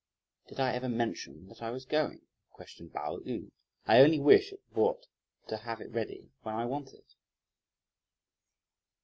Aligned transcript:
"Did 0.47 0.59
I 0.59 0.73
ever 0.73 0.89
mention 0.89 1.47
that 1.49 1.61
I 1.61 1.69
was 1.69 1.85
going?" 1.85 2.23
questioned 2.49 2.91
Pao 2.91 3.17
yü; 3.19 3.51
"I 3.85 3.99
only 3.99 4.19
wish 4.19 4.51
it 4.51 4.67
brought 4.73 5.05
to 5.47 5.57
have 5.57 5.79
it 5.79 5.91
ready 5.91 6.31
when 6.41 6.55
I 6.55 6.65
want 6.65 6.91
it." 6.91 7.13